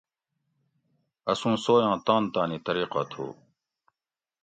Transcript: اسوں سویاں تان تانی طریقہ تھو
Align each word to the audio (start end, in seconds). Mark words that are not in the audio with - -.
اسوں 1.31 1.55
سویاں 1.63 1.97
تان 2.05 2.23
تانی 2.33 2.57
طریقہ 2.65 3.01
تھو 3.11 3.25